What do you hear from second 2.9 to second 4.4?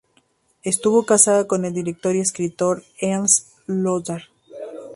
Ernst Lothar.